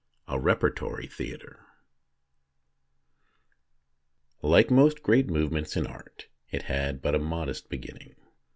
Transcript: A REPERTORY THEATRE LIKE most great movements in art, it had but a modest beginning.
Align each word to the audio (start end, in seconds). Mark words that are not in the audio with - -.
A 0.27 0.39
REPERTORY 0.39 1.05
THEATRE 1.05 1.63
LIKE 4.41 4.71
most 4.71 5.03
great 5.03 5.27
movements 5.27 5.77
in 5.77 5.85
art, 5.85 6.25
it 6.49 6.63
had 6.63 7.03
but 7.03 7.13
a 7.13 7.19
modest 7.19 7.69
beginning. 7.69 8.15